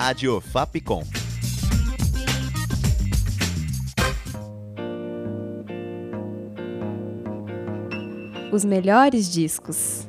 Rádio 0.00 0.40
Fapcom. 0.40 1.02
Os 8.52 8.64
melhores 8.64 9.28
discos. 9.28 10.06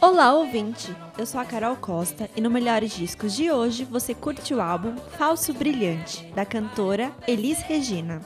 Olá, 0.00 0.34
ouvinte! 0.34 0.92
Eu 1.16 1.24
sou 1.24 1.40
a 1.40 1.44
Carol 1.44 1.76
Costa 1.76 2.28
e 2.34 2.40
no 2.40 2.50
Melhores 2.50 2.90
Discos 2.90 3.36
de 3.36 3.48
hoje 3.48 3.84
você 3.84 4.12
curte 4.12 4.52
o 4.52 4.60
álbum 4.60 4.96
Falso 5.16 5.54
Brilhante, 5.54 6.26
da 6.34 6.44
cantora 6.44 7.12
Elis 7.28 7.60
Regina. 7.60 8.20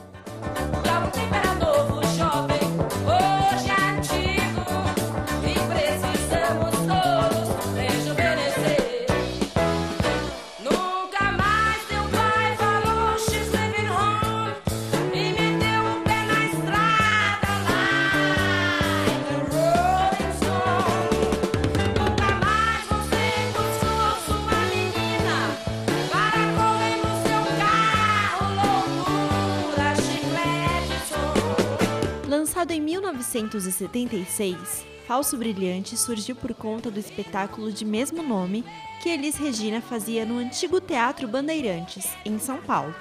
1976, 33.39 34.85
Falso 35.07 35.37
Brilhante 35.37 35.95
surgiu 35.95 36.35
por 36.35 36.53
conta 36.53 36.91
do 36.91 36.99
espetáculo 36.99 37.71
de 37.71 37.85
mesmo 37.85 38.21
nome 38.21 38.65
que 39.01 39.09
Elis 39.09 39.37
Regina 39.37 39.81
fazia 39.81 40.25
no 40.25 40.37
antigo 40.37 40.81
Teatro 40.81 41.27
Bandeirantes, 41.27 42.07
em 42.25 42.37
São 42.37 42.61
Paulo. 42.61 42.93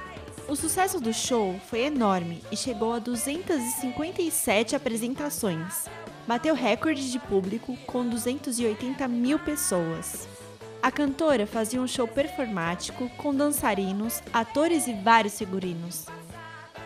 O 0.48 0.56
sucesso 0.56 1.00
do 1.00 1.12
show 1.12 1.58
foi 1.68 1.80
enorme 1.80 2.42
e 2.50 2.56
chegou 2.56 2.92
a 2.92 2.98
257 2.98 4.74
apresentações. 4.74 5.86
Bateu 6.26 6.54
recorde 6.54 7.10
de 7.10 7.18
público 7.18 7.76
com 7.86 8.08
280 8.08 9.06
mil 9.08 9.38
pessoas. 9.38 10.28
A 10.82 10.90
cantora 10.90 11.46
fazia 11.46 11.80
um 11.80 11.86
show 11.86 12.08
performático 12.08 13.08
com 13.10 13.34
dançarinos, 13.34 14.22
atores 14.32 14.86
e 14.86 14.94
vários 14.94 15.38
figurinos. 15.38 16.06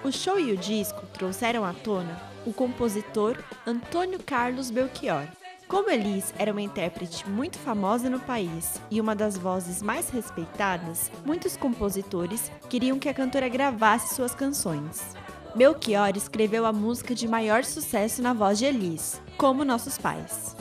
O 0.03 0.11
show 0.11 0.39
e 0.39 0.53
o 0.53 0.57
disco 0.57 1.07
trouxeram 1.15 1.65
à 1.65 1.73
tona 1.73 2.34
o 2.47 2.53
compositor 2.53 3.37
Antônio 3.67 4.19
Carlos 4.25 4.71
Belchior. 4.71 5.27
Como 5.67 5.91
Elis 5.91 6.33
era 6.39 6.53
uma 6.53 6.61
intérprete 6.61 7.29
muito 7.29 7.59
famosa 7.59 8.11
no 8.11 8.21
país 8.21 8.81
e 8.91 9.01
uma 9.01 9.15
das 9.15 9.37
vozes 9.39 9.83
mais 9.83 10.11
respeitadas, 10.11 11.11
muitos 11.25 11.57
compositores 11.57 12.51
queriam 12.69 12.99
que 12.99 13.09
a 13.09 13.15
cantora 13.15 13.49
gravasse 13.49 14.15
suas 14.15 14.35
canções. 14.35 15.17
Belchior 15.55 16.17
escreveu 16.17 16.67
a 16.67 16.73
música 16.73 17.15
de 17.15 17.29
maior 17.29 17.65
sucesso 17.65 18.21
na 18.21 18.33
voz 18.33 18.59
de 18.59 18.67
Elis, 18.67 19.21
Como 19.39 19.65
Nossos 19.65 19.97
Pais. 19.97 20.55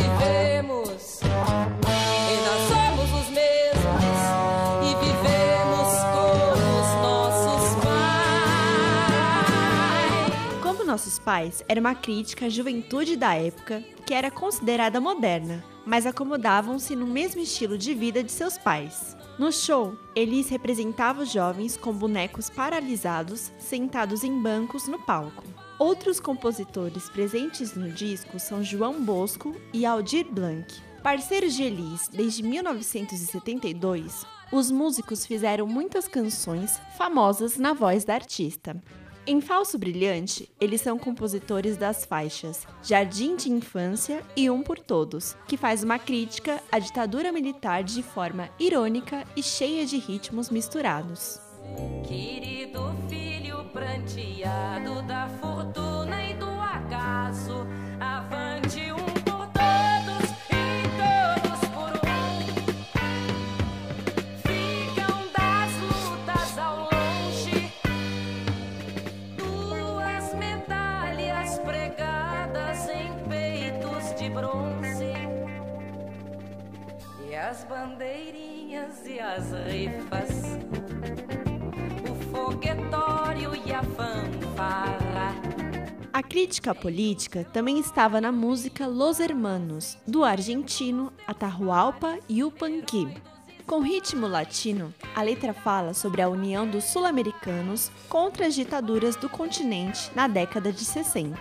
Vivemos. 0.00 1.20
Ainda 2.28 2.52
somos 2.68 3.08
os 3.20 3.28
mesmos 3.30 4.20
e 4.82 4.88
vivemos 5.04 5.90
como 6.14 6.54
os 6.80 6.90
nossos 7.02 7.64
pais. 9.44 9.52
Como 10.62 10.84
nossos 10.84 11.18
pais 11.18 11.62
era 11.68 11.80
uma 11.80 11.94
crítica 11.94 12.46
à 12.46 12.48
juventude 12.48 13.16
da 13.16 13.34
época 13.34 13.84
que 14.06 14.14
era 14.14 14.30
considerada 14.30 15.00
moderna, 15.00 15.64
mas 15.86 16.06
acomodavam-se 16.06 16.96
no 16.96 17.06
mesmo 17.06 17.40
estilo 17.40 17.76
de 17.76 17.94
vida 17.94 18.22
de 18.22 18.32
seus 18.32 18.56
pais. 18.56 19.16
No 19.38 19.52
show, 19.52 19.94
Elis 20.14 20.48
representava 20.50 21.22
os 21.22 21.32
jovens 21.32 21.76
com 21.76 21.92
bonecos 21.92 22.50
paralisados 22.50 23.50
sentados 23.58 24.22
em 24.22 24.42
bancos 24.42 24.86
no 24.86 24.98
palco. 24.98 25.44
Outros 25.80 26.20
compositores 26.20 27.08
presentes 27.08 27.74
no 27.74 27.90
disco 27.90 28.38
são 28.38 28.62
João 28.62 29.02
Bosco 29.02 29.56
e 29.72 29.86
Aldir 29.86 30.26
Blanc. 30.30 30.70
Parceiros 31.02 31.54
de 31.54 31.62
Elis 31.62 32.06
desde 32.12 32.42
1972, 32.42 34.26
os 34.52 34.70
músicos 34.70 35.24
fizeram 35.24 35.66
muitas 35.66 36.06
canções 36.06 36.78
famosas 36.98 37.56
na 37.56 37.72
voz 37.72 38.04
da 38.04 38.12
artista. 38.12 38.76
Em 39.26 39.40
Falso 39.40 39.78
Brilhante, 39.78 40.52
eles 40.60 40.82
são 40.82 40.98
compositores 40.98 41.78
das 41.78 42.04
faixas 42.04 42.66
Jardim 42.82 43.34
de 43.34 43.50
Infância 43.50 44.22
e 44.36 44.50
Um 44.50 44.62
por 44.62 44.78
Todos, 44.78 45.34
que 45.48 45.56
faz 45.56 45.82
uma 45.82 45.98
crítica 45.98 46.62
à 46.70 46.78
ditadura 46.78 47.32
militar 47.32 47.82
de 47.82 48.02
forma 48.02 48.50
irônica 48.58 49.24
e 49.34 49.42
cheia 49.42 49.86
de 49.86 49.96
ritmos 49.96 50.50
misturados. 50.50 51.40
Bandeirinhas 77.80 79.06
e 79.06 79.18
as 79.18 79.52
rifas 79.66 80.58
foguetório 82.30 83.52
e 83.66 83.72
a 83.72 83.82
fanfarra. 83.82 85.34
A 86.12 86.22
crítica 86.22 86.74
política 86.74 87.46
também 87.54 87.78
estava 87.78 88.20
na 88.20 88.30
música 88.30 88.86
Los 88.86 89.18
Hermanos, 89.18 89.96
do 90.06 90.22
argentino 90.22 91.10
Atahualpa 91.26 92.18
Yupanqui. 92.30 93.08
Com 93.66 93.80
ritmo 93.80 94.26
latino, 94.26 94.92
a 95.14 95.22
letra 95.22 95.54
fala 95.54 95.94
sobre 95.94 96.20
a 96.20 96.28
união 96.28 96.68
dos 96.68 96.84
sul-americanos 96.84 97.90
contra 98.08 98.48
as 98.48 98.54
ditaduras 98.54 99.16
do 99.16 99.28
continente 99.28 100.10
na 100.14 100.28
década 100.28 100.70
de 100.70 100.84
60. 100.84 101.38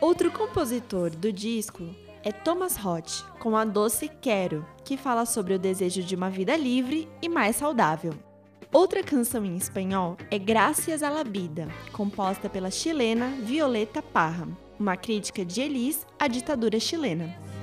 Outro 0.00 0.30
compositor 0.30 1.10
do 1.10 1.32
disco 1.32 1.82
é 2.24 2.32
Thomas 2.32 2.76
Roth, 2.76 3.22
com 3.38 3.54
a 3.54 3.64
doce 3.64 4.08
Quero, 4.08 4.66
que 4.82 4.96
fala 4.96 5.26
sobre 5.26 5.54
o 5.54 5.58
desejo 5.58 6.02
de 6.02 6.16
uma 6.16 6.30
vida 6.30 6.56
livre 6.56 7.06
e 7.20 7.28
mais 7.28 7.56
saudável. 7.56 8.14
Outra 8.72 9.04
canção 9.04 9.44
em 9.44 9.56
espanhol 9.56 10.16
é 10.30 10.38
Gracias 10.38 11.02
a 11.02 11.10
la 11.10 11.22
Vida, 11.22 11.68
composta 11.92 12.48
pela 12.48 12.70
chilena 12.70 13.28
Violeta 13.42 14.02
Parra, 14.02 14.48
uma 14.80 14.96
crítica 14.96 15.44
de 15.44 15.60
Elis 15.60 16.06
à 16.18 16.26
ditadura 16.26 16.80
chilena. 16.80 17.53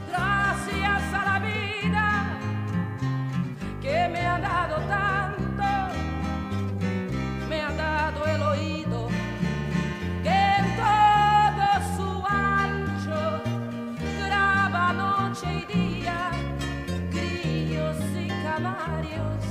Y 18.62 18.63
canarios. 18.63 19.44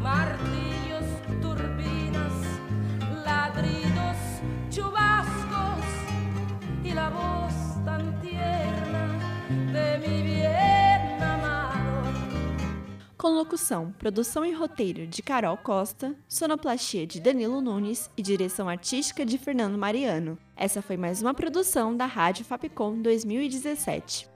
martillos, 0.00 1.06
turbinas, 1.40 2.32
ladridos, 3.24 4.16
chubascos 4.70 5.84
y 6.84 6.92
la 6.92 7.10
voz 7.10 7.54
tan 7.84 8.20
tierna 8.20 9.18
de 9.72 9.98
mi 9.98 10.22
bien 10.22 11.22
amado. 11.22 12.12
Com 13.16 13.28
locução, 13.28 13.92
produção 13.92 14.44
e 14.44 14.52
roteiro 14.52 15.06
de 15.06 15.22
Carol 15.22 15.56
Costa, 15.56 16.16
sonoplastia 16.28 17.06
de 17.06 17.20
Danilo 17.20 17.60
Nunes 17.60 18.10
e 18.16 18.22
direção 18.22 18.68
artística 18.68 19.24
de 19.24 19.38
Fernando 19.38 19.78
Mariano. 19.78 20.36
Essa 20.56 20.82
foi 20.82 20.96
mais 20.96 21.22
uma 21.22 21.32
produção 21.32 21.96
da 21.96 22.06
Rádio 22.06 22.44
Fapcom 22.44 23.00
2017. 23.00 24.31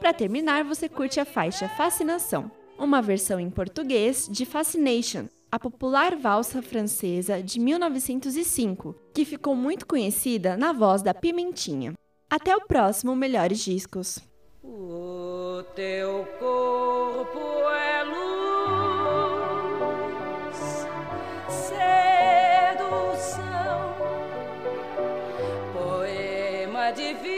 Para 0.00 0.12
terminar, 0.12 0.62
você 0.64 0.88
curte 0.88 1.18
a 1.18 1.24
faixa 1.24 1.68
Fascinação, 1.68 2.50
uma 2.78 3.02
versão 3.02 3.40
em 3.40 3.50
português 3.50 4.28
de 4.30 4.46
Fascination, 4.46 5.26
a 5.50 5.58
popular 5.58 6.14
valsa 6.14 6.62
francesa 6.62 7.42
de 7.42 7.58
1905, 7.58 8.94
que 9.12 9.24
ficou 9.24 9.56
muito 9.56 9.84
conhecida 9.86 10.56
na 10.56 10.72
voz 10.72 11.02
da 11.02 11.12
Pimentinha. 11.12 11.94
Até 12.30 12.54
o 12.56 12.60
próximo 12.60 13.16
Melhores 13.16 13.58
Discos. 13.58 14.20
O 14.62 15.64
teu 15.74 16.28
corpo 16.38 17.40
é 17.70 18.04
luz, 18.04 18.26
sedução, 22.28 23.48
poema 25.72 26.92
divino, 26.92 27.37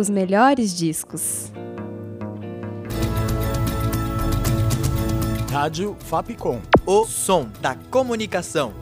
Os 0.00 0.08
melhores 0.08 0.74
discos. 0.74 1.52
Rádio 5.52 5.94
Fapcom. 6.00 6.58
O 6.86 7.04
som 7.04 7.50
da 7.60 7.74
comunicação. 7.90 8.72